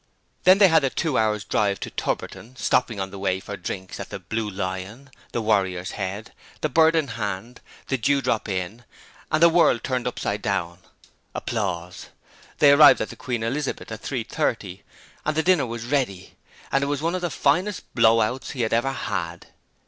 [0.45, 3.99] Then they had the two hours' drive to Tubberton, stopping on the way for drinks
[3.99, 8.83] at the Blue Lion, the Warrior's Head, the Bird in Hand, the Dewdrop Inn
[9.31, 10.79] and the World Turned Upside Down.
[12.57, 14.81] They arrived at the Queen Elizabeth at three thirty,
[15.23, 16.33] and the dinner was ready;
[16.71, 19.49] and it was one of the finest blow outs he had ever had.